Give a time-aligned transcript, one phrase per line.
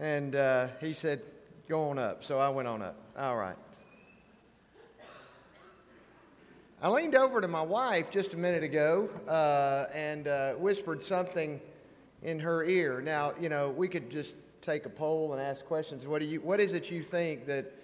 [0.00, 1.22] And uh, he said,
[1.68, 2.24] Go on up.
[2.24, 2.96] So I went on up.
[3.16, 3.56] All right.
[6.80, 11.60] I leaned over to my wife just a minute ago uh, and uh, whispered something
[12.22, 13.02] in her ear.
[13.02, 16.06] Now, you know, we could just take a poll and ask questions.
[16.06, 17.74] What, do you, what is it you think that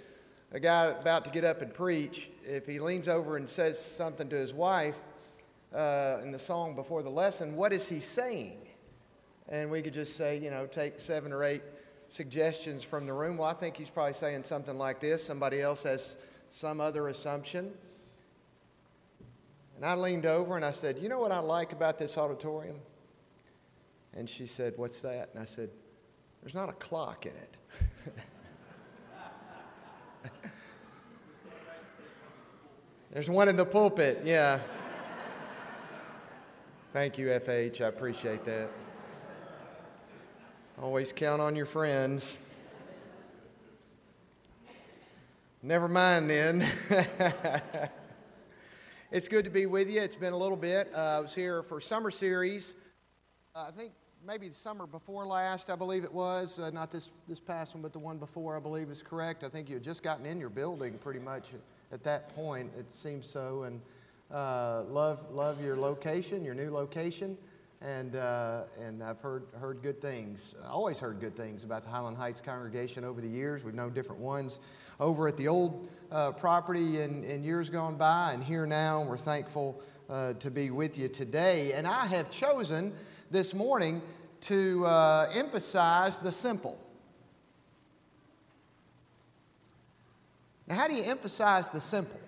[0.52, 4.28] a guy about to get up and preach, if he leans over and says something
[4.28, 4.96] to his wife
[5.74, 8.58] uh, in the song before the lesson, what is he saying?
[9.48, 11.62] And we could just say, you know, take seven or eight
[12.14, 13.38] suggestions from the room.
[13.38, 15.24] Well, I think he's probably saying something like this.
[15.24, 16.16] Somebody else has
[16.48, 17.72] some other assumption.
[19.74, 22.76] And I leaned over and I said, You know what I like about this auditorium?
[24.16, 25.30] And she said, What's that?
[25.34, 25.70] And I said,
[26.40, 27.56] There's not a clock in it.
[33.10, 34.60] There's one in the pulpit, yeah.
[36.92, 37.80] Thank you, FH.
[37.80, 38.70] I appreciate that.
[40.82, 42.36] Always count on your friends.
[45.62, 46.66] Never mind then.
[49.12, 50.02] it's good to be with you.
[50.02, 50.90] It's been a little bit.
[50.92, 52.74] Uh, I was here for summer series.
[53.54, 53.92] Uh, I think
[54.26, 56.58] maybe the summer before last, I believe it was.
[56.58, 59.44] Uh, not this, this past one, but the one before, I believe is correct.
[59.44, 61.50] I think you had just gotten in your building pretty much
[61.92, 62.72] at that point.
[62.76, 63.62] It seems so.
[63.62, 63.80] And
[64.28, 67.38] uh, love, love your location, your new location
[67.84, 70.54] and, uh, and I've heard, heard good things.
[70.66, 73.62] Always heard good things about the Highland Heights congregation over the years.
[73.62, 74.60] We've known different ones
[74.98, 79.02] over at the old uh, property in, in years gone by, and here now.
[79.02, 81.72] We're thankful uh, to be with you today.
[81.74, 82.94] And I have chosen
[83.30, 84.00] this morning
[84.42, 86.78] to uh, emphasize the simple.
[90.66, 92.20] Now, how do you emphasize the simple?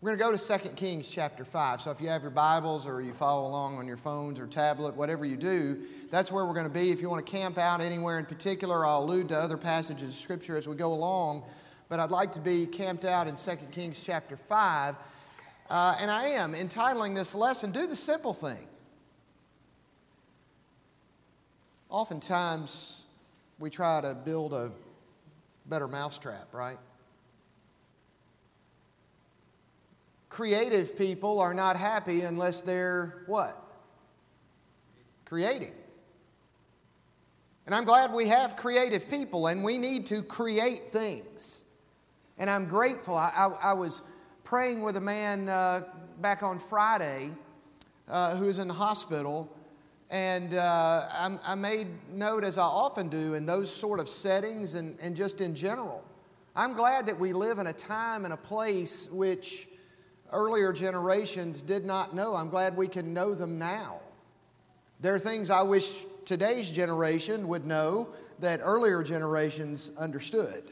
[0.00, 1.80] We're going to go to 2 Kings chapter 5.
[1.80, 4.94] So if you have your Bibles or you follow along on your phones or tablet,
[4.94, 5.76] whatever you do,
[6.08, 6.92] that's where we're going to be.
[6.92, 10.14] If you want to camp out anywhere in particular, I'll allude to other passages of
[10.14, 11.42] Scripture as we go along.
[11.88, 14.94] But I'd like to be camped out in 2 Kings chapter 5.
[15.68, 18.68] Uh, and I am entitling this lesson, Do the Simple Thing.
[21.88, 23.02] Oftentimes,
[23.58, 24.70] we try to build a
[25.66, 26.78] better mousetrap, right?
[30.28, 33.60] Creative people are not happy unless they're what?
[35.24, 35.72] Creating.
[37.66, 41.62] And I'm glad we have creative people and we need to create things.
[42.38, 43.14] And I'm grateful.
[43.14, 44.02] I, I, I was
[44.42, 45.82] praying with a man uh,
[46.20, 47.30] back on Friday
[48.08, 49.54] uh, who was in the hospital.
[50.10, 54.72] And uh, I, I, made note, as I often do, in those sort of settings
[54.72, 56.02] and, and just in general.
[56.56, 59.67] I'm glad that we live in a time and a place which
[60.32, 62.34] earlier generations did not know.
[62.34, 64.00] I'm glad we can know them now.
[65.00, 68.08] There are things I wish today's generation would know
[68.40, 70.62] that earlier generations understood.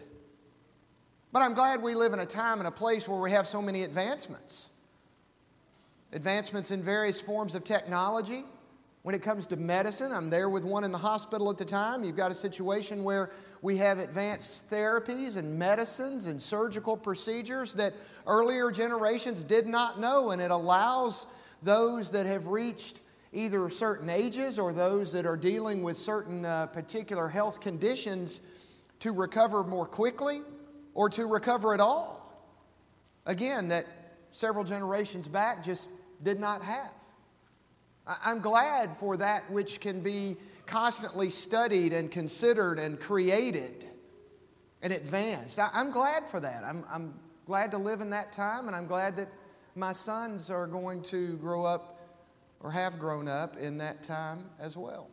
[1.32, 3.60] But I'm glad we live in a time and a place where we have so
[3.60, 4.70] many advancements.
[6.12, 8.44] Advancements in various forms of technology,
[9.06, 12.02] when it comes to medicine, I'm there with one in the hospital at the time.
[12.02, 13.30] You've got a situation where
[13.62, 17.94] we have advanced therapies and medicines and surgical procedures that
[18.26, 21.28] earlier generations did not know, and it allows
[21.62, 23.00] those that have reached
[23.32, 28.40] either certain ages or those that are dealing with certain uh, particular health conditions
[28.98, 30.42] to recover more quickly
[30.94, 32.44] or to recover at all.
[33.24, 33.86] Again, that
[34.32, 35.90] several generations back just
[36.24, 36.90] did not have.
[38.06, 40.36] I'm glad for that which can be
[40.66, 43.84] constantly studied and considered and created
[44.82, 45.58] and advanced.
[45.58, 46.62] I'm glad for that.
[46.64, 47.14] I'm, I'm
[47.46, 49.28] glad to live in that time, and I'm glad that
[49.74, 52.00] my sons are going to grow up
[52.60, 55.08] or have grown up in that time as well.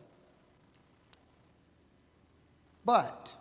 [2.86, 3.36] But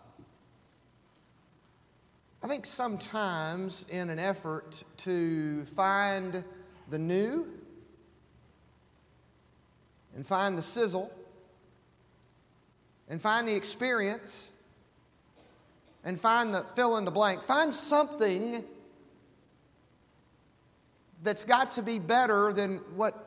[2.43, 6.45] I think sometimes, in an effort to find
[6.91, 7.49] the new
[10.15, 11.11] and find the sizzle
[13.09, 14.49] and find the experience
[16.05, 17.43] and find the fill in the blank.
[17.43, 18.65] Find something
[21.23, 23.27] that's got to be better than what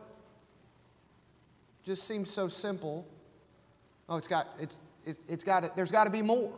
[1.86, 3.06] just seems so simple.
[4.10, 6.52] Oh, it's got, it's, it's, it's got, to, there's got to be more.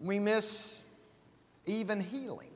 [0.00, 0.80] We miss
[1.66, 2.50] even healing.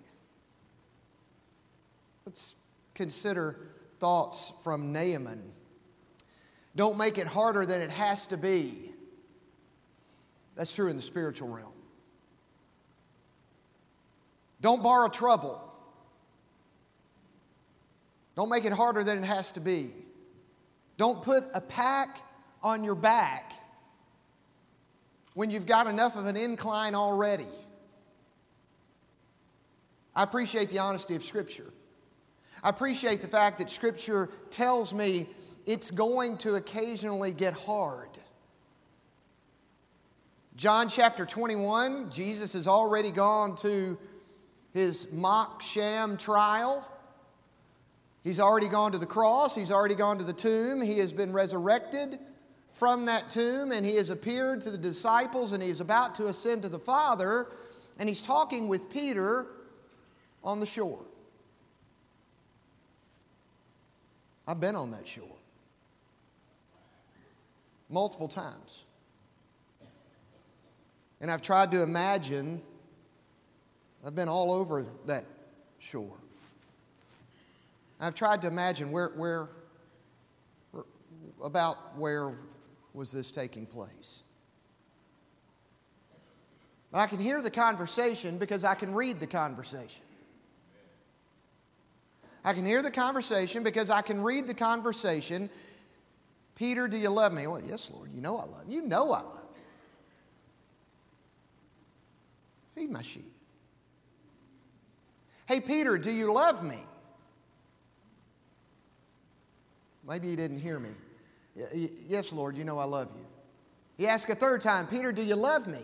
[2.26, 2.56] Let's
[2.94, 3.56] consider
[3.98, 5.42] thoughts from Naaman.
[6.76, 8.92] Don't make it harder than it has to be.
[10.54, 11.72] That's true in the spiritual realm.
[14.60, 15.62] Don't borrow trouble.
[18.36, 19.90] Don't make it harder than it has to be.
[20.96, 22.20] Don't put a pack
[22.62, 23.52] on your back
[25.34, 27.46] when you've got enough of an incline already.
[30.14, 31.72] I appreciate the honesty of Scripture.
[32.62, 35.26] I appreciate the fact that Scripture tells me
[35.66, 38.08] it's going to occasionally get hard.
[40.56, 43.96] John chapter 21, Jesus has already gone to
[44.72, 46.86] his mock sham trial.
[48.24, 51.32] He's already gone to the cross, he's already gone to the tomb, he has been
[51.32, 52.18] resurrected
[52.72, 56.26] from that tomb, and he has appeared to the disciples, and he is about to
[56.26, 57.46] ascend to the Father,
[57.98, 59.46] and he's talking with Peter
[60.42, 61.07] on the shore.
[64.48, 65.28] I've been on that shore
[67.90, 68.84] multiple times.
[71.20, 72.62] And I've tried to imagine,
[74.06, 75.24] I've been all over that
[75.78, 76.16] shore.
[78.00, 79.48] I've tried to imagine where, where,
[81.42, 82.32] about where
[82.94, 84.22] was this taking place.
[86.94, 90.04] I can hear the conversation because I can read the conversation.
[92.48, 95.50] I can hear the conversation because I can read the conversation.
[96.54, 97.46] Peter, do you love me?
[97.46, 98.10] Well, yes, Lord.
[98.14, 98.76] You know I love you.
[98.80, 99.44] You know I love
[102.74, 102.82] you.
[102.82, 103.30] Feed my sheep.
[105.44, 106.78] Hey, Peter, do you love me?
[110.08, 110.88] Maybe you didn't hear me.
[112.06, 113.26] Yes, Lord, you know I love you.
[113.98, 115.80] He asked a third time, Peter, do you love me?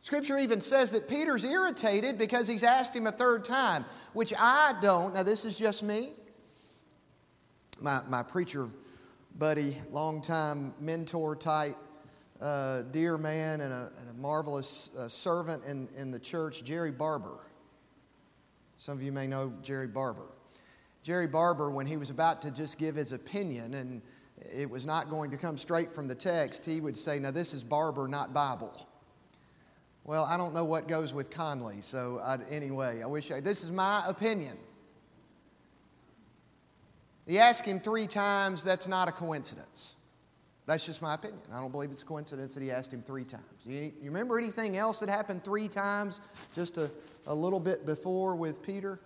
[0.00, 3.84] Scripture even says that Peter's irritated because he's asked him a third time,
[4.16, 5.12] which I don't.
[5.12, 6.14] Now, this is just me.
[7.78, 8.70] My, my preacher
[9.38, 11.76] buddy, longtime mentor type,
[12.40, 16.90] uh, dear man, and a, and a marvelous uh, servant in, in the church, Jerry
[16.90, 17.40] Barber.
[18.78, 20.28] Some of you may know Jerry Barber.
[21.02, 24.00] Jerry Barber, when he was about to just give his opinion, and
[24.38, 27.52] it was not going to come straight from the text, he would say, Now, this
[27.52, 28.88] is Barber, not Bible.
[30.06, 33.64] Well, I don't know what goes with Connelly, so I, anyway, I wish I, this
[33.64, 34.56] is my opinion.
[37.26, 39.96] He asked him three times, that's not a coincidence.
[40.66, 41.40] That's just my opinion.
[41.52, 43.42] I don't believe it's a coincidence that he asked him three times.
[43.64, 46.20] You, you remember anything else that happened three times
[46.54, 46.88] just a,
[47.26, 49.00] a little bit before with Peter?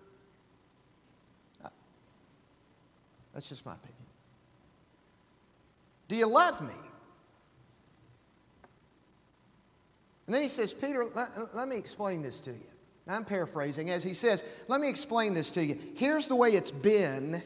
[3.32, 3.94] That's just my opinion.
[6.08, 6.74] Do you love me?
[10.30, 12.60] And then he says, Peter, let, let me explain this to you.
[13.08, 15.76] I'm paraphrasing as he says, Let me explain this to you.
[15.96, 17.42] Here's the way it's been.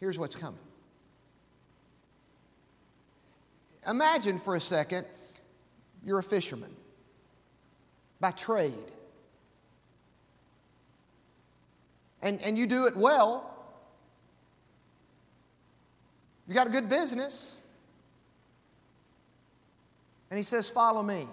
[0.00, 0.60] Here's what's coming.
[3.88, 5.06] Imagine for a second
[6.04, 6.76] you're a fisherman
[8.20, 8.74] by trade.
[12.20, 13.50] And, and you do it well.
[16.46, 17.61] You got a good business.
[20.32, 21.28] And he says, Follow me.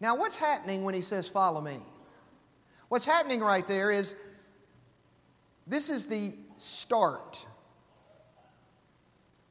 [0.00, 1.78] Now, what's happening when he says, Follow me?
[2.90, 4.14] What's happening right there is
[5.66, 7.46] this is the start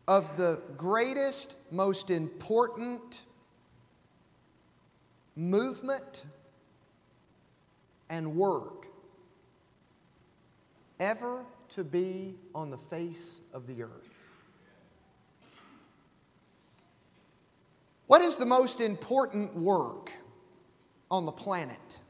[0.08, 3.24] of the greatest, most important
[5.36, 6.24] movement
[8.12, 8.86] and work
[11.00, 14.21] ever to be on the face of the earth.
[18.12, 20.12] What is the most important work
[21.10, 22.02] on the planet?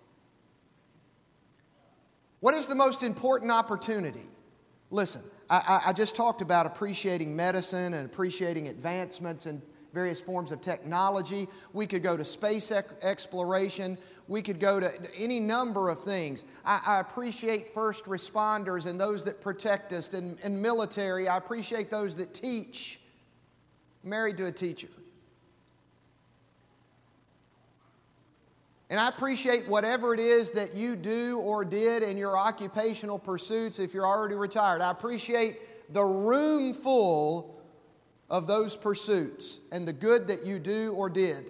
[2.39, 4.25] What is the most important opportunity?
[4.89, 9.61] Listen, I, I, just talked about appreciating medicine and appreciating advancements in
[9.93, 11.47] various forms of technology.
[11.71, 13.95] We could go to space exploration.
[14.27, 16.45] We could go to any number of things.
[16.65, 21.27] I, I appreciate first responders and those that protect us and, and military.
[21.27, 22.99] I appreciate those that teach.
[24.03, 24.87] Married to a teacher.
[28.91, 33.79] And I appreciate whatever it is that you do or did in your occupational pursuits
[33.79, 34.81] if you're already retired.
[34.81, 37.61] I appreciate the room full
[38.29, 41.45] of those pursuits and the good that you do or did.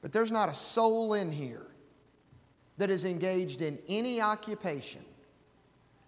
[0.00, 1.66] But there's not a soul in here
[2.78, 5.04] that is engaged in any occupation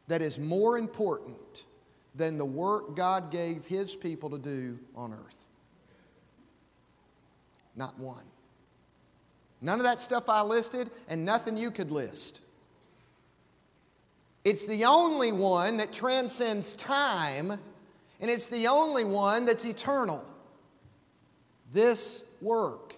[0.09, 1.67] that is more important
[2.15, 5.49] than the work God gave His people to do on earth.
[7.77, 8.32] Not one.
[9.63, 12.41] None of that stuff I listed, and nothing you could list.
[14.45, 17.53] It's the only one that transcends time,
[18.21, 20.25] and it's the only one that's eternal.
[21.73, 22.97] This work,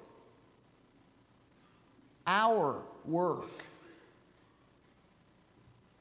[2.27, 3.65] our work,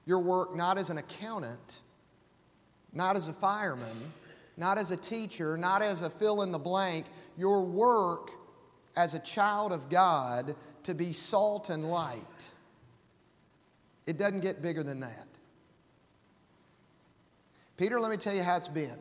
[0.05, 1.81] your work not as an accountant,
[2.93, 4.13] not as a fireman,
[4.55, 7.05] not as a teacher, not as a fill in the blank.
[7.37, 8.31] Your work
[8.95, 12.19] as a child of God to be salt and light.
[14.05, 15.27] It doesn't get bigger than that.
[17.77, 18.97] Peter, let me tell you how it's been.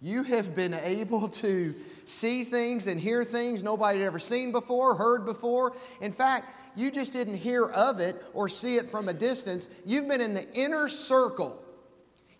[0.00, 4.94] You have been able to see things and hear things nobody had ever seen before,
[4.94, 5.74] heard before.
[6.00, 9.68] In fact, you just didn't hear of it or see it from a distance.
[9.84, 11.62] You've been in the inner circle.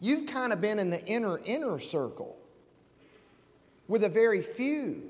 [0.00, 2.36] You've kind of been in the inner, inner circle
[3.88, 5.02] with a very few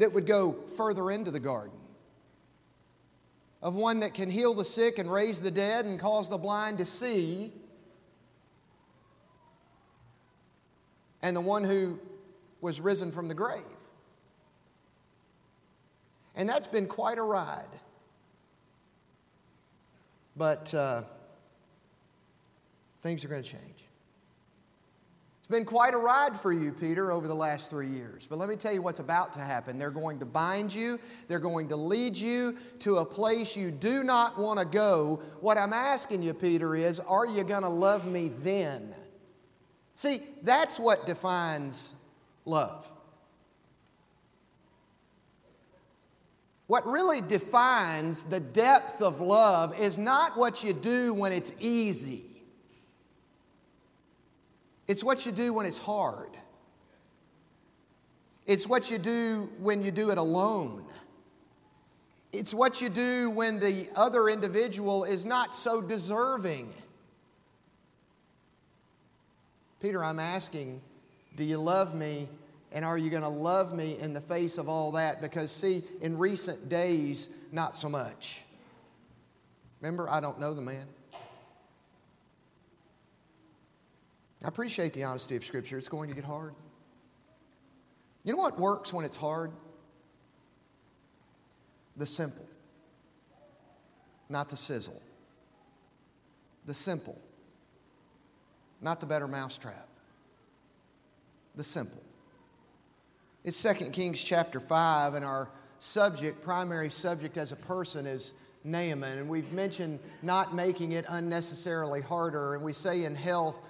[0.00, 1.76] that would go further into the garden.
[3.62, 6.78] Of one that can heal the sick and raise the dead and cause the blind
[6.78, 7.52] to see.
[11.20, 11.98] And the one who
[12.62, 13.60] was risen from the grave.
[16.34, 17.64] And that's been quite a ride.
[20.34, 21.02] But uh,
[23.02, 23.79] things are going to change.
[25.50, 28.24] Been quite a ride for you, Peter, over the last three years.
[28.24, 29.80] But let me tell you what's about to happen.
[29.80, 34.04] They're going to bind you, they're going to lead you to a place you do
[34.04, 35.20] not want to go.
[35.40, 38.94] What I'm asking you, Peter, is are you going to love me then?
[39.96, 41.94] See, that's what defines
[42.44, 42.90] love.
[46.68, 52.29] What really defines the depth of love is not what you do when it's easy,
[54.90, 56.30] it's what you do when it's hard.
[58.44, 60.84] It's what you do when you do it alone.
[62.32, 66.74] It's what you do when the other individual is not so deserving.
[69.80, 70.80] Peter, I'm asking,
[71.36, 72.28] do you love me
[72.72, 75.20] and are you going to love me in the face of all that?
[75.20, 78.42] Because, see, in recent days, not so much.
[79.80, 80.84] Remember, I don't know the man.
[84.44, 85.76] I appreciate the honesty of Scripture.
[85.76, 86.54] It's going to get hard.
[88.24, 89.50] You know what works when it's hard?
[91.96, 92.46] The simple,
[94.28, 95.02] not the sizzle.
[96.66, 97.18] The simple,
[98.80, 99.88] not the better mousetrap.
[101.56, 102.02] The simple.
[103.44, 109.18] It's 2 Kings chapter 5, and our subject, primary subject as a person, is Naaman.
[109.18, 112.54] And we've mentioned not making it unnecessarily harder.
[112.54, 113.62] And we say in health,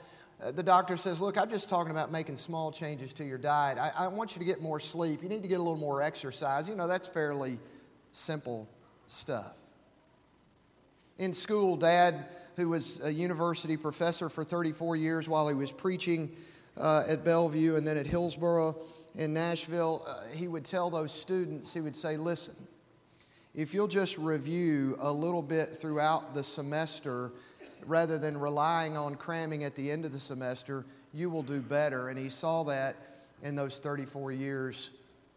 [0.42, 3.78] uh, the doctor says, Look, I'm just talking about making small changes to your diet.
[3.78, 5.22] I, I want you to get more sleep.
[5.22, 6.68] You need to get a little more exercise.
[6.68, 7.58] You know, that's fairly
[8.12, 8.68] simple
[9.06, 9.56] stuff.
[11.18, 16.30] In school, dad, who was a university professor for 34 years while he was preaching
[16.78, 18.76] uh, at Bellevue and then at Hillsboro,
[19.16, 22.54] in Nashville, uh, he would tell those students, he would say, listen,
[23.54, 27.32] if you'll just review a little bit throughout the semester
[27.86, 32.08] rather than relying on cramming at the end of the semester, you will do better.
[32.08, 32.96] And he saw that
[33.42, 34.90] in those 34 years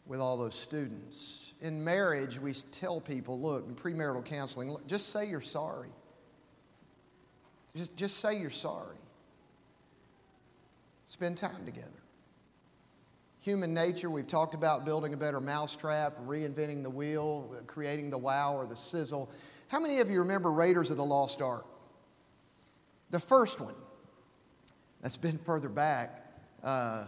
[0.05, 1.53] with all those students.
[1.61, 5.89] In marriage, we tell people look, in premarital counseling, just say you're sorry.
[7.75, 8.97] Just, just say you're sorry.
[11.07, 12.03] Spend time together
[13.43, 14.09] human nature.
[14.09, 18.75] We've talked about building a better mousetrap, reinventing the wheel, creating the wow or the
[18.75, 19.29] sizzle.
[19.67, 21.65] How many of you remember Raiders of the Lost Ark?
[23.13, 23.75] The first one,
[25.03, 26.25] that's been further back.
[26.63, 27.05] Uh,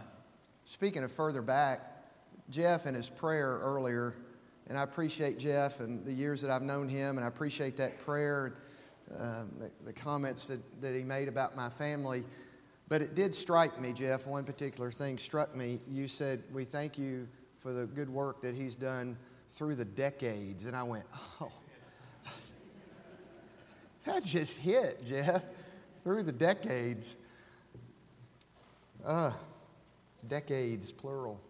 [0.64, 1.80] speaking of further back,
[2.48, 4.14] Jeff in his prayer earlier,
[4.68, 7.98] and I appreciate Jeff and the years that I've known him, and I appreciate that
[7.98, 8.54] prayer,
[9.18, 12.22] um, the, the comments that, that he made about my family.
[12.86, 15.80] But it did strike me, Jeff, one particular thing struck me.
[15.90, 17.26] You said, We thank you
[17.58, 20.66] for the good work that he's done through the decades.
[20.66, 21.04] And I went,
[21.40, 21.50] Oh,
[24.04, 25.42] that just hit, Jeff,
[26.06, 27.16] through the decades.
[29.04, 29.32] Uh,
[30.28, 31.40] decades, plural.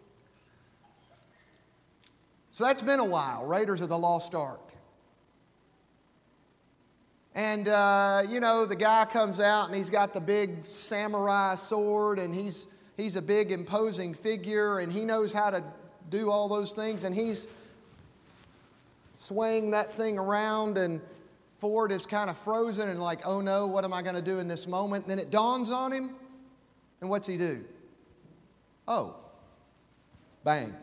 [2.49, 3.45] So that's been a while.
[3.45, 4.73] Raiders of the Lost Ark.
[7.35, 12.17] And, uh, you know, the guy comes out and he's got the big samurai sword
[12.17, 12.65] and he's,
[12.97, 15.63] he's a big, imposing figure and he knows how to
[16.09, 17.47] do all those things and he's
[19.13, 20.99] swaying that thing around and
[21.59, 24.39] Ford is kind of frozen and like, oh no, what am I going to do
[24.39, 25.05] in this moment?
[25.05, 26.11] And then it dawns on him.
[27.01, 27.65] And what's he do?
[28.87, 29.15] Oh,
[30.43, 30.73] bang.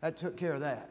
[0.00, 0.88] That took care of that.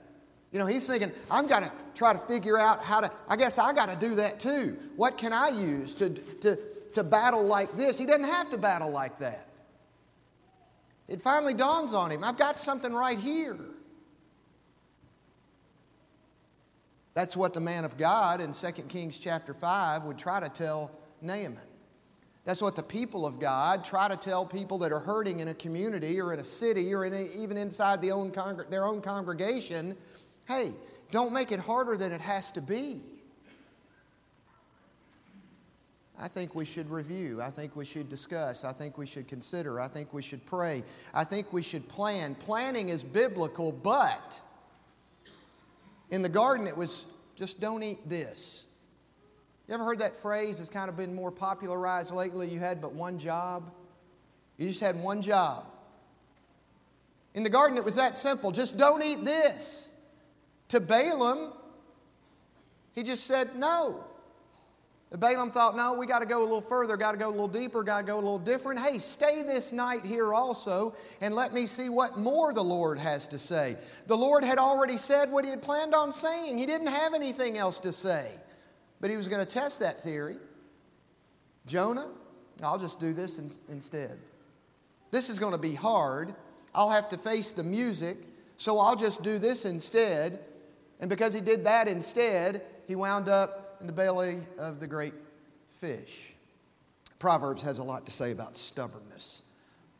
[0.51, 3.57] You know, he's thinking, I'm going to try to figure out how to, I guess
[3.57, 4.77] I got to do that too.
[4.95, 6.57] What can I use to, to,
[6.93, 7.97] to battle like this?
[7.97, 9.47] He doesn't have to battle like that.
[11.07, 13.57] It finally dawns on him I've got something right here.
[17.17, 20.91] That's what the man of God in 2 Kings chapter 5 would try to tell
[21.19, 21.57] Naaman.
[22.45, 25.55] That's what the people of God try to tell people that are hurting in a
[25.55, 28.31] community or in a city or in a, even inside the own
[28.69, 29.97] their own congregation.
[30.47, 30.73] Hey,
[31.09, 33.01] don't make it harder than it has to be.
[36.19, 37.41] I think we should review.
[37.41, 38.63] I think we should discuss.
[38.63, 39.81] I think we should consider.
[39.81, 40.83] I think we should pray.
[41.15, 42.35] I think we should plan.
[42.35, 44.39] Planning is biblical, but
[46.09, 48.65] in the garden it was just don't eat this.
[49.67, 50.59] You ever heard that phrase?
[50.59, 52.49] It's kind of been more popularized lately.
[52.49, 53.71] You had but one job.
[54.57, 55.65] You just had one job.
[57.33, 59.91] In the garden, it was that simple just don't eat this.
[60.69, 61.53] To Balaam,
[62.93, 64.03] he just said no.
[65.15, 67.47] Balaam thought, no, we got to go a little further, got to go a little
[67.47, 68.81] deeper, got to go a little different.
[68.81, 73.25] Hey, stay this night here also and let me see what more the Lord has
[73.27, 73.77] to say.
[74.07, 77.57] The Lord had already said what he had planned on saying, he didn't have anything
[77.57, 78.29] else to say.
[78.99, 80.37] But he was going to test that theory.
[81.65, 82.09] Jonah,
[82.61, 84.17] I'll just do this in, instead.
[85.11, 86.35] This is going to be hard.
[86.75, 88.17] I'll have to face the music,
[88.57, 90.39] so I'll just do this instead.
[90.99, 95.13] And because he did that instead, he wound up in the belly of the great
[95.79, 96.33] fish.
[97.19, 99.43] Proverbs has a lot to say about stubbornness.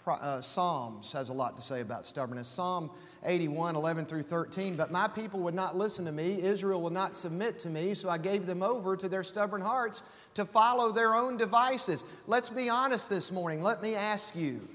[0.05, 2.47] Uh, Psalms has a lot to say about stubbornness.
[2.47, 2.89] Psalm
[3.25, 4.75] 81, 11 through 13.
[4.75, 8.09] But my people would not listen to me, Israel will not submit to me, so
[8.09, 10.03] I gave them over to their stubborn hearts
[10.35, 12.03] to follow their own devices.
[12.27, 13.61] Let's be honest this morning.
[13.61, 14.67] Let me ask you,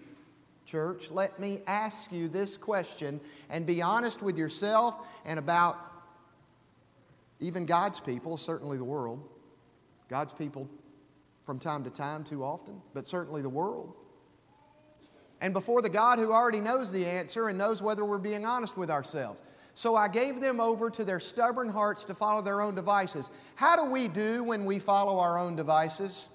[0.66, 5.91] church, let me ask you this question and be honest with yourself and about
[7.42, 9.28] even God's people, certainly the world.
[10.08, 10.68] God's people
[11.44, 13.94] from time to time, too often, but certainly the world
[15.42, 18.78] and before the God who already knows the answer and knows whether we're being honest
[18.78, 19.42] with ourselves.
[19.75, 23.30] So I gave them over to their stubborn hearts to follow their own devices.
[23.56, 26.28] How do we do when we follow our own devices?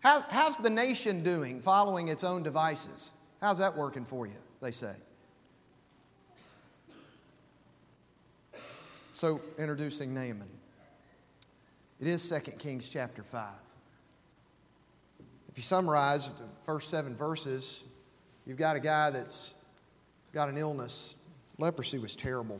[0.00, 3.10] How, how's the nation doing following its own devices?
[3.40, 4.94] How's that working for you, they say?
[9.22, 10.48] So, introducing Naaman.
[12.00, 13.52] It is 2 Kings chapter 5.
[15.48, 17.84] If you summarize the first seven verses,
[18.44, 19.54] you've got a guy that's
[20.32, 21.14] got an illness.
[21.58, 22.58] Leprosy was terrible.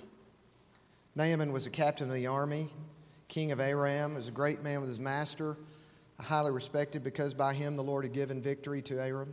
[1.17, 2.69] Naaman was a captain of the army,
[3.27, 5.57] king of Aram, was a great man with his master,
[6.21, 9.33] highly respected because by him the Lord had given victory to Aram.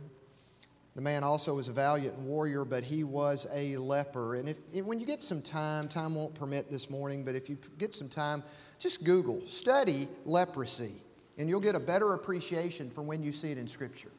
[0.96, 4.34] The man also was a valiant warrior, but he was a leper.
[4.34, 7.56] And if, when you get some time, time won't permit this morning, but if you
[7.78, 8.42] get some time,
[8.78, 10.94] just Google, study leprosy
[11.38, 14.10] and you'll get a better appreciation for when you see it in Scripture.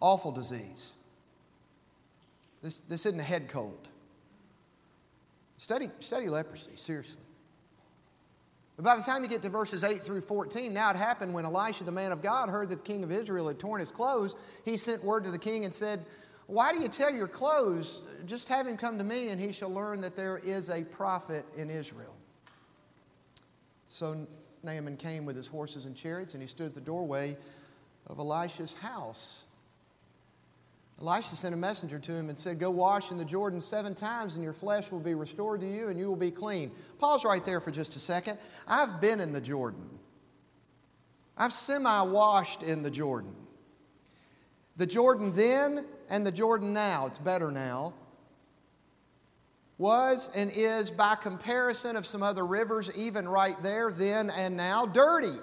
[0.00, 0.92] Awful disease.
[2.62, 3.88] This, this isn't a head cold.
[5.56, 7.22] Study, study leprosy, seriously.
[8.80, 11.44] But by the time you get to verses 8 through 14, now it happened when
[11.44, 14.36] Elisha, the man of God, heard that the king of Israel had torn his clothes.
[14.64, 16.06] He sent word to the king and said,
[16.46, 18.00] Why do you tear your clothes?
[18.24, 21.44] Just have him come to me, and he shall learn that there is a prophet
[21.58, 22.14] in Israel.
[23.88, 24.26] So
[24.62, 27.36] Naaman came with his horses and chariots, and he stood at the doorway
[28.06, 29.44] of Elisha's house.
[31.00, 34.34] Elisha sent a messenger to him and said, Go wash in the Jordan seven times,
[34.34, 36.70] and your flesh will be restored to you, and you will be clean.
[36.98, 38.38] Pause right there for just a second.
[38.68, 39.88] I've been in the Jordan,
[41.36, 43.34] I've semi washed in the Jordan.
[44.76, 47.94] The Jordan then and the Jordan now, it's better now,
[49.78, 54.84] was and is, by comparison of some other rivers, even right there, then and now,
[54.84, 55.38] dirty.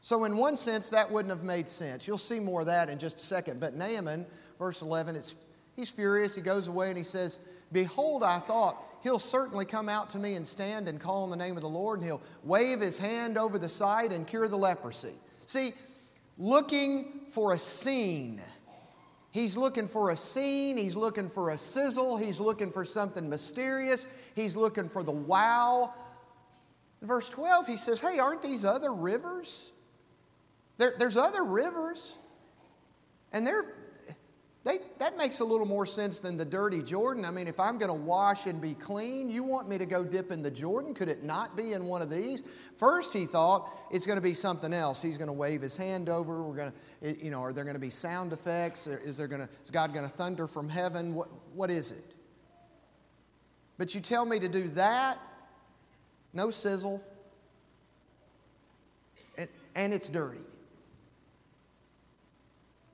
[0.00, 2.06] So, in one sense, that wouldn't have made sense.
[2.06, 3.60] You'll see more of that in just a second.
[3.60, 4.26] But Naaman,
[4.58, 5.36] verse 11, it's,
[5.76, 6.34] he's furious.
[6.34, 7.38] He goes away and he says,
[7.72, 11.36] Behold, I thought, he'll certainly come out to me and stand and call on the
[11.36, 14.56] name of the Lord, and he'll wave his hand over the side and cure the
[14.56, 15.14] leprosy.
[15.46, 15.74] See,
[16.38, 18.40] looking for a scene
[19.30, 24.06] He's looking for a scene, he's looking for a sizzle, he's looking for something mysterious,
[24.34, 25.94] he's looking for the wow.
[27.00, 29.72] In verse 12, he says, Hey, aren't these other rivers?
[30.80, 32.16] There, there's other rivers,
[33.32, 33.74] and they're
[34.64, 37.26] they, that makes a little more sense than the dirty Jordan.
[37.26, 40.04] I mean, if I'm going to wash and be clean, you want me to go
[40.04, 40.94] dip in the Jordan?
[40.94, 42.44] Could it not be in one of these?
[42.76, 45.02] First, he thought it's going to be something else.
[45.02, 46.42] He's going to wave his hand over.
[46.42, 48.86] We're going to, you know, are there going to be sound effects?
[48.86, 51.14] Is there going to, is God going to thunder from heaven?
[51.14, 52.14] What, what is it?
[53.76, 55.18] But you tell me to do that,
[56.32, 57.02] no sizzle,
[59.36, 60.40] and, and it's dirty.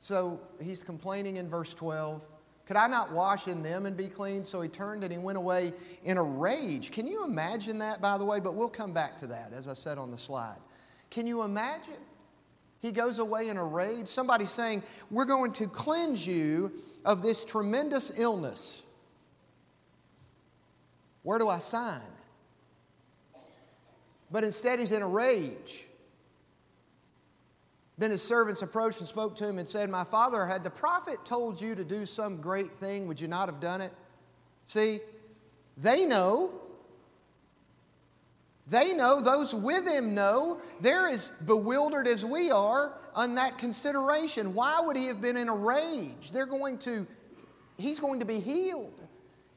[0.07, 2.25] So he's complaining in verse 12.
[2.65, 4.45] Could I not wash in them and be clean?
[4.45, 5.73] So he turned and he went away
[6.05, 6.93] in a rage.
[6.93, 8.39] Can you imagine that, by the way?
[8.39, 10.59] But we'll come back to that, as I said on the slide.
[11.11, 11.95] Can you imagine?
[12.79, 14.07] He goes away in a rage.
[14.07, 16.71] Somebody saying, We're going to cleanse you
[17.05, 18.85] of this tremendous illness.
[21.25, 22.01] Where do I sign?
[24.31, 25.89] But instead, he's in a rage.
[27.99, 31.25] Then his servants approached and spoke to him and said, My father, had the prophet
[31.25, 33.93] told you to do some great thing, would you not have done it?
[34.67, 35.01] See,
[35.77, 36.53] they know.
[38.69, 40.61] They know, those with him know.
[40.81, 44.55] They're as bewildered as we are on that consideration.
[44.55, 46.33] Why would he have been in a rage?
[46.33, 47.07] They're going to,
[47.79, 49.01] he's going to be healed.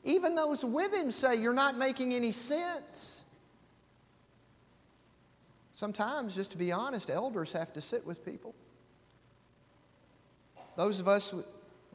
[0.04, 3.19] Even those with him say, You're not making any sense.
[5.80, 8.54] Sometimes, just to be honest, elders have to sit with people.
[10.76, 11.46] Those of us who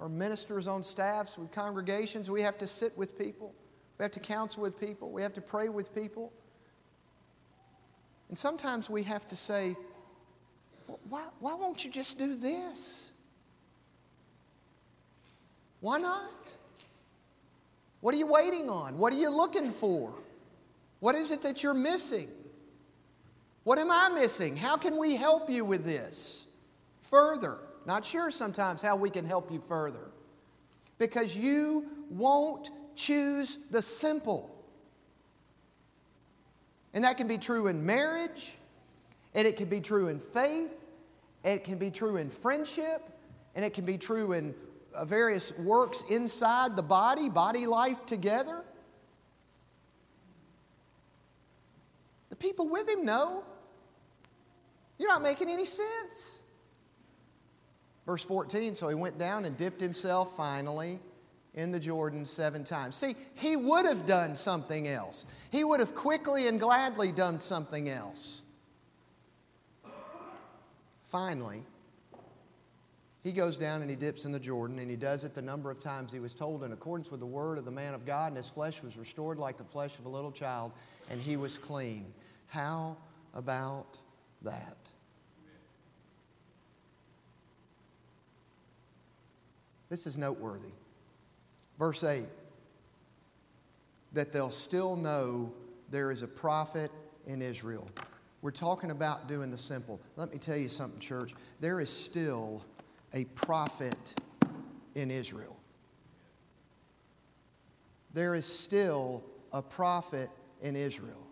[0.01, 3.53] are ministers on staffs with congregations, we have to sit with people.
[3.99, 5.11] We have to counsel with people.
[5.11, 6.33] We have to pray with people.
[8.31, 9.77] And sometimes we have to say,
[11.11, 13.13] why, why won't you just do this?
[15.81, 16.57] Why not?
[18.01, 18.97] What are you waiting on?
[18.97, 20.15] What are you looking for?
[21.01, 22.31] What is it that you're missing?
[23.65, 24.57] What am I missing?
[24.57, 26.47] How can we help you with this
[27.01, 27.59] further?
[27.87, 30.11] Not sure sometimes how we can help you further.
[30.99, 34.55] Because you won't choose the simple.
[36.93, 38.55] And that can be true in marriage,
[39.35, 40.85] and it can be true in faith,
[41.43, 43.03] it can be true in friendship,
[43.55, 44.55] and it can be true in
[44.95, 48.63] uh, various works inside the body, body life together.
[52.31, 53.45] The people with him know.
[54.99, 56.41] You're not making any sense.
[58.07, 61.01] Verse 14 so he went down and dipped himself finally
[61.55, 62.97] in the Jordan seven times.
[62.97, 67.89] See, he would have done something else, he would have quickly and gladly done something
[67.89, 68.43] else.
[71.07, 71.63] Finally,
[73.23, 75.71] he goes down and he dips in the Jordan, and he does it the number
[75.71, 78.29] of times he was told in accordance with the word of the man of God,
[78.29, 80.73] and his flesh was restored like the flesh of a little child,
[81.09, 82.13] and he was clean.
[82.49, 82.97] How
[83.33, 83.99] about
[84.43, 84.77] that?
[89.95, 90.73] This is noteworthy.
[91.79, 92.27] Verse 8
[94.13, 95.53] that they'll still know
[95.89, 96.91] there is a prophet
[97.29, 97.89] in Israel.
[98.43, 100.01] We're talking about doing the simple.
[100.17, 101.33] Let me tell you something, church.
[101.61, 102.65] There is still
[103.13, 104.17] a prophet
[104.97, 105.57] in Israel.
[108.15, 110.29] There is still a prophet
[110.61, 111.25] in Israel.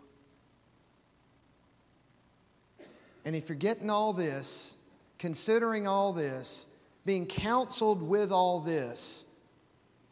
[3.25, 4.75] And if you're getting all this,
[5.19, 6.65] considering all this,
[7.05, 9.25] being counseled with all this,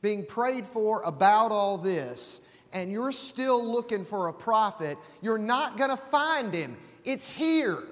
[0.02, 2.42] being prayed for about all this,
[2.74, 6.78] and you're still looking for a prophet, you're not going to find him.
[7.04, 7.84] It's here.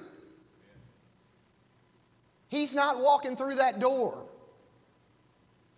[2.49, 4.25] He's not walking through that door.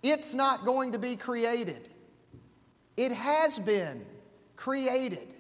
[0.03, 1.88] It's not going to be created.
[2.97, 4.05] It has been
[4.55, 5.34] created.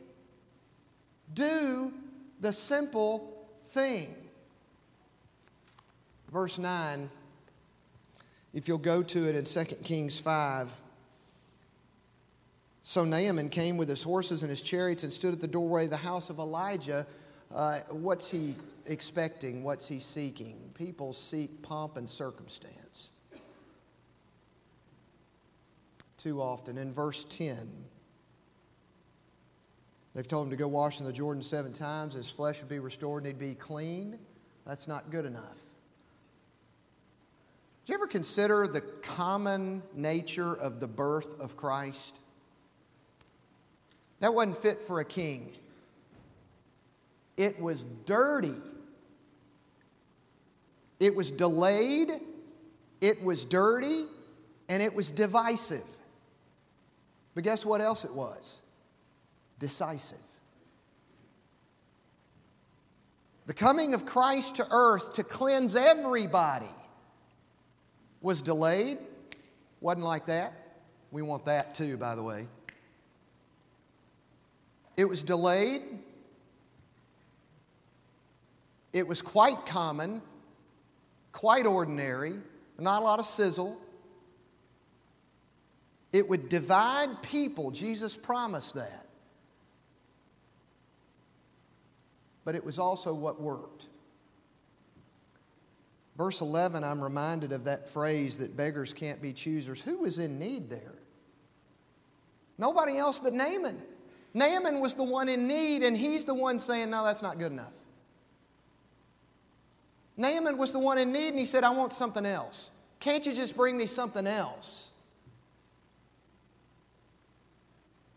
[1.33, 1.93] Do
[2.39, 4.13] the simple thing.
[6.31, 7.09] Verse 9
[8.53, 10.71] if you'll go to it in 2 Kings 5.
[12.83, 15.91] So Naaman came with his horses and his chariots and stood at the doorway of
[15.91, 17.05] the house of Elijah.
[17.53, 19.63] Uh, what's he expecting?
[19.63, 20.57] What's he seeking?
[20.73, 23.11] People seek pomp and circumstance.
[26.17, 26.77] Too often.
[26.77, 27.55] In verse 10,
[30.13, 32.79] they've told him to go wash in the Jordan seven times, his flesh would be
[32.79, 34.17] restored and he'd be clean.
[34.65, 35.70] That's not good enough.
[37.85, 42.19] Did you ever consider the common nature of the birth of Christ?
[44.19, 45.51] That wasn't fit for a king.
[47.37, 48.53] It was dirty.
[50.99, 52.11] It was delayed.
[53.01, 54.05] It was dirty.
[54.69, 55.97] And it was divisive.
[57.33, 58.61] But guess what else it was?
[59.57, 60.19] Decisive.
[63.47, 66.69] The coming of Christ to earth to cleanse everybody
[68.21, 68.97] was delayed.
[69.79, 70.53] Wasn't like that.
[71.11, 72.47] We want that too, by the way.
[74.95, 75.81] It was delayed.
[78.93, 80.21] It was quite common,
[81.31, 82.35] quite ordinary,
[82.77, 83.77] not a lot of sizzle.
[86.11, 87.71] It would divide people.
[87.71, 89.05] Jesus promised that.
[92.43, 93.87] But it was also what worked.
[96.17, 99.81] Verse 11, I'm reminded of that phrase that beggars can't be choosers.
[99.81, 100.93] Who was in need there?
[102.57, 103.81] Nobody else but Naaman.
[104.33, 107.51] Naaman was the one in need, and he's the one saying, No, that's not good
[107.51, 107.73] enough.
[110.17, 112.69] Naaman was the one in need, and he said, I want something else.
[112.99, 114.91] Can't you just bring me something else?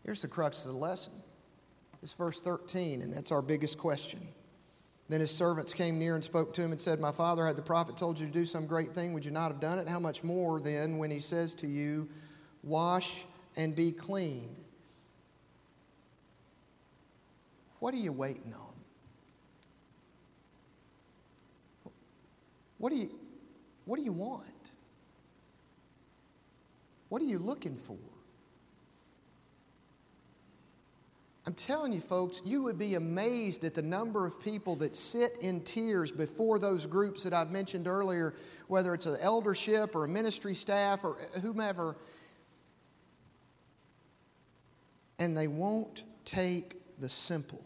[0.05, 1.13] Here's the crux of the lesson.
[2.03, 4.19] It's verse 13, and that's our biggest question.
[5.07, 7.61] Then his servants came near and spoke to him and said, My father, had the
[7.61, 9.87] prophet told you to do some great thing, would you not have done it?
[9.87, 12.09] How much more then when he says to you,
[12.63, 14.49] Wash and be clean?
[17.79, 18.65] What are you waiting on?
[22.79, 23.11] What do you,
[23.85, 24.43] what do you want?
[27.09, 27.97] What are you looking for?
[31.47, 35.37] I'm telling you, folks, you would be amazed at the number of people that sit
[35.41, 38.33] in tears before those groups that I've mentioned earlier,
[38.67, 41.95] whether it's an eldership or a ministry staff or whomever,
[45.19, 47.63] and they won't take the simple.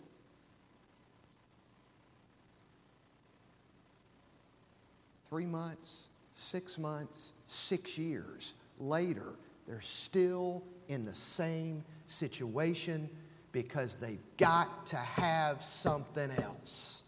[5.30, 9.36] Three months, six months, six years later,
[9.68, 13.10] they're still in the same situation
[13.52, 17.04] because they've got to have something else.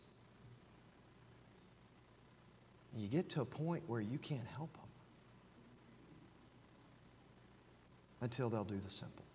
[2.95, 4.89] You get to a point where you can't help them
[8.21, 9.25] until they'll do the simple.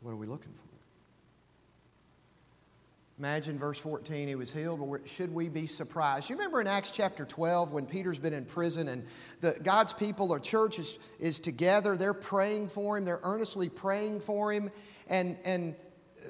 [0.00, 0.77] What are we looking for?
[3.18, 6.30] Imagine verse 14, he was healed, but should we be surprised?
[6.30, 9.04] You remember in Acts chapter 12 when Peter's been in prison and
[9.40, 14.20] the, God's people or church is, is together, they're praying for him, they're earnestly praying
[14.20, 14.70] for him,
[15.08, 15.74] and, and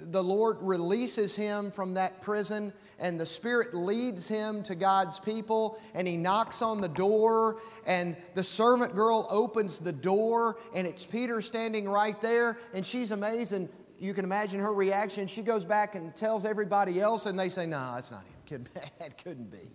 [0.05, 5.79] the Lord releases him from that prison, and the Spirit leads him to God's people,
[5.93, 11.05] and he knocks on the door, and the servant girl opens the door, and it's
[11.05, 15.27] Peter standing right there, and she's amazed, and you can imagine her reaction.
[15.27, 18.67] She goes back and tells everybody else, and they say, No, nah, that's not him.
[19.01, 19.71] It couldn't be.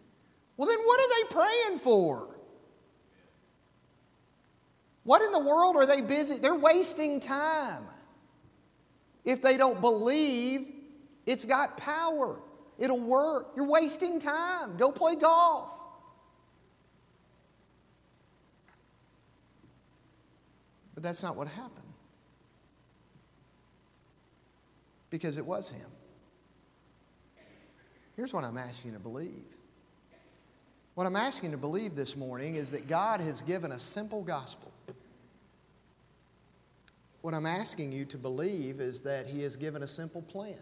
[0.57, 2.27] Well, then what are they praying for?
[5.03, 6.39] What in the world are they busy?
[6.39, 7.83] They're wasting time.
[9.25, 10.67] If they don't believe
[11.25, 12.39] it's got power,
[12.77, 13.51] it'll work.
[13.55, 14.77] You're wasting time.
[14.77, 15.71] Go play golf.
[20.93, 21.82] But that's not what happened.
[25.13, 25.85] Because it was him.
[28.15, 29.45] Here's what I'm asking you to believe.
[30.95, 34.23] What I'm asking you to believe this morning is that God has given a simple
[34.23, 34.71] gospel.
[37.21, 40.57] What I'm asking you to believe is that He has given a simple plan.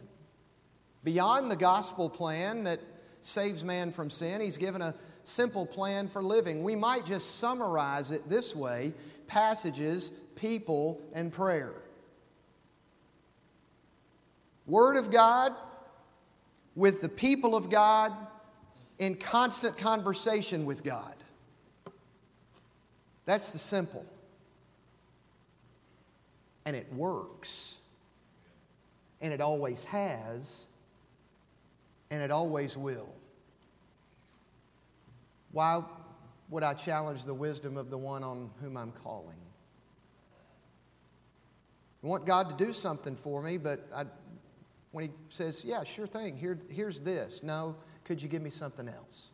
[1.06, 2.82] Beyond the gospel plan that
[3.22, 6.62] saves man from sin, He's given a simple plan for living.
[6.62, 8.92] We might just summarize it this way
[9.28, 11.72] passages, people, and prayer.
[14.72, 15.54] Word of God
[16.78, 18.14] with the people of God
[19.00, 21.14] in constant conversation with God.
[23.26, 24.06] That's the simple.
[26.66, 27.80] And it works.
[29.20, 30.68] And it always has.
[32.10, 33.10] And it always will.
[35.52, 35.84] Why
[36.50, 39.36] would I challenge the wisdom of the one on whom I'm calling?
[42.02, 44.06] I want God to do something for me, but I
[44.92, 47.44] when he says, Yeah, sure thing, Here, here's this.
[47.44, 49.32] No, could you give me something else?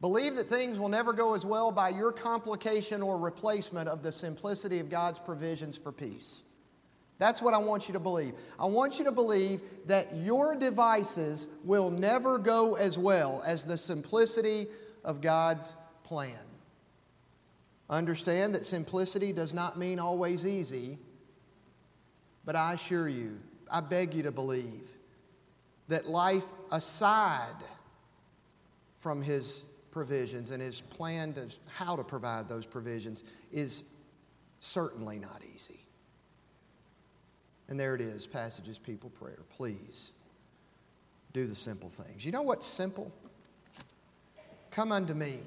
[0.00, 4.10] Believe that things will never go as well by your complication or replacement of the
[4.10, 6.42] simplicity of God's provisions for peace.
[7.18, 8.34] That's what I want you to believe.
[8.58, 13.78] I want you to believe that your devices will never go as well as the
[13.78, 14.66] simplicity
[15.04, 16.34] of God's plan.
[17.88, 20.98] Understand that simplicity does not mean always easy,
[22.44, 23.38] but I assure you,
[23.70, 24.90] I beg you to believe
[25.88, 27.54] that life aside
[28.98, 33.84] from His provisions and His plan to how to provide those provisions is
[34.60, 35.80] certainly not easy.
[37.68, 39.38] And there it is, passages, people, prayer.
[39.56, 40.12] Please
[41.32, 42.24] do the simple things.
[42.24, 43.10] You know what's simple?
[44.70, 45.40] Come unto me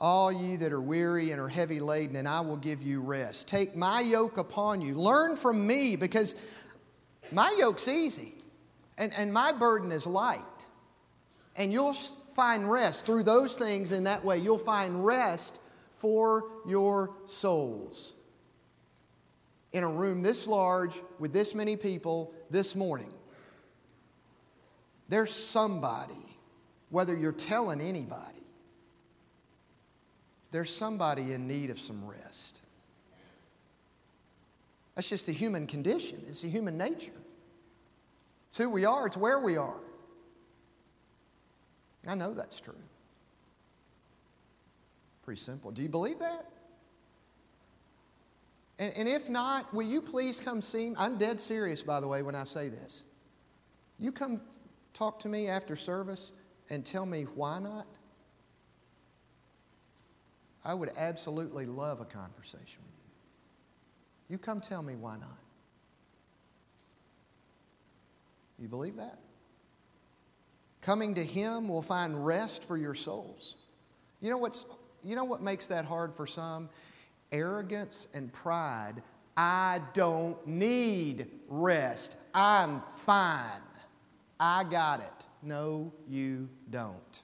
[0.00, 3.48] all ye that are weary and are heavy laden, and I will give you rest.
[3.48, 4.94] Take my yoke upon you.
[4.94, 6.34] Learn from me, because
[7.32, 8.34] my yoke's easy
[8.98, 10.42] and, and my burden is light.
[11.56, 14.38] And you'll find rest through those things in that way.
[14.38, 15.58] You'll find rest
[15.96, 18.14] for your souls.
[19.72, 23.12] In a room this large with this many people this morning,
[25.08, 26.14] there's somebody,
[26.90, 28.35] whether you're telling anybody,
[30.56, 32.60] there's somebody in need of some rest.
[34.94, 37.12] That's just the human condition, it's the human nature.
[38.48, 39.76] It's who we are, it's where we are.
[42.08, 42.72] I know that's true.
[45.24, 45.72] Pretty simple.
[45.72, 46.46] Do you believe that?
[48.78, 50.96] And, and if not, will you please come see me?
[50.96, 53.04] I'm dead serious, by the way, when I say this.
[53.98, 54.40] You come
[54.94, 56.32] talk to me after service
[56.70, 57.86] and tell me why not?
[60.66, 62.96] I would absolutely love a conversation with
[64.28, 64.34] you.
[64.34, 65.38] You come tell me why not.
[68.58, 69.20] You believe that?
[70.80, 73.54] Coming to Him will find rest for your souls.
[74.20, 74.64] You know, what's,
[75.04, 76.68] you know what makes that hard for some?
[77.30, 79.04] Arrogance and pride.
[79.36, 82.16] I don't need rest.
[82.34, 83.62] I'm fine.
[84.40, 85.26] I got it.
[85.42, 87.22] No, you don't.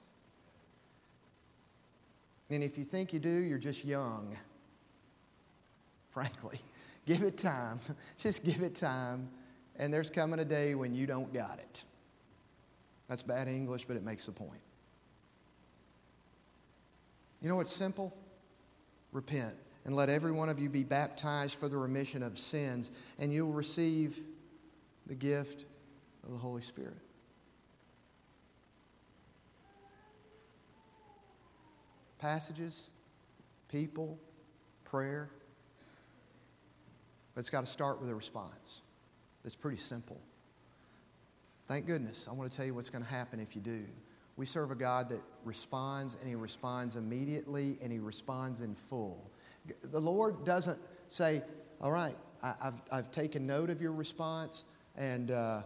[2.53, 4.35] And if you think you do, you're just young.
[6.09, 6.59] Frankly,
[7.05, 7.79] give it time.
[8.17, 9.29] Just give it time.
[9.77, 11.83] And there's coming a day when you don't got it.
[13.07, 14.61] That's bad English, but it makes the point.
[17.41, 18.15] You know what's simple?
[19.11, 23.33] Repent and let every one of you be baptized for the remission of sins, and
[23.33, 24.19] you'll receive
[25.07, 25.65] the gift
[26.23, 26.97] of the Holy Spirit.
[32.23, 32.89] Passages,
[33.67, 34.17] people,
[34.85, 35.29] prayer.
[37.35, 38.79] But it's got to start with a response.
[39.43, 40.21] It's pretty simple.
[41.67, 42.29] Thank goodness.
[42.29, 43.83] I want to tell you what's going to happen if you do.
[44.37, 49.29] We serve a God that responds, and He responds immediately, and He responds in full.
[49.81, 51.43] The Lord doesn't say,
[51.81, 54.63] All right, I, have I've taken note of your response,
[54.95, 55.63] and uh,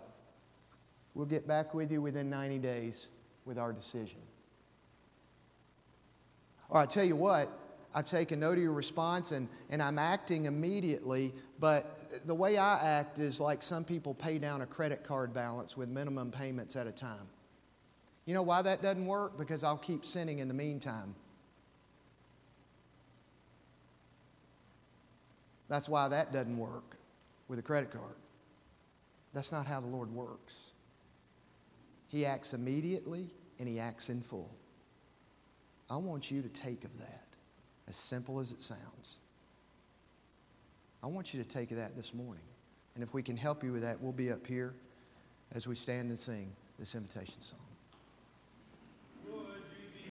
[1.14, 3.08] we'll get back with you within 90 days
[3.46, 4.18] with our decision.
[6.70, 7.50] Or I tell you what,
[7.94, 12.78] I've taken note of your response and, and I'm acting immediately, but the way I
[13.00, 16.86] act is like some people pay down a credit card balance with minimum payments at
[16.86, 17.28] a time.
[18.26, 19.38] You know why that doesn't work?
[19.38, 21.16] Because I'll keep sinning in the meantime.
[25.70, 26.98] That's why that doesn't work
[27.48, 28.16] with a credit card.
[29.34, 30.72] That's not how the Lord works.
[32.10, 34.50] He acts immediately and He acts in full.
[35.90, 37.28] I want you to take of that,
[37.88, 39.18] as simple as it sounds.
[41.04, 42.44] I want you to take of that this morning.
[42.96, 44.74] And if we can help you with that, we'll be up here
[45.54, 47.67] as we stand and sing this invitation song.